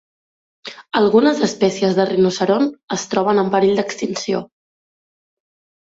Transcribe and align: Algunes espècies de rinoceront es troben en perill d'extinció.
Algunes 1.01 1.41
espècies 1.47 1.93
de 1.99 2.07
rinoceront 2.11 2.67
es 2.97 3.07
troben 3.15 3.43
en 3.45 3.55
perill 3.57 3.77
d'extinció. 3.81 4.45